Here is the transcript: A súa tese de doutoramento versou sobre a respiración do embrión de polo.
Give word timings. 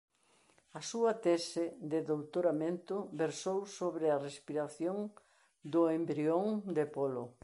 A 0.79 0.81
súa 0.91 1.13
tese 1.25 1.65
de 1.91 1.99
doutoramento 2.09 2.95
versou 3.21 3.59
sobre 3.77 4.05
a 4.09 4.21
respiración 4.27 4.97
do 5.73 5.81
embrión 5.97 6.45
de 6.77 6.85
polo. 6.95 7.25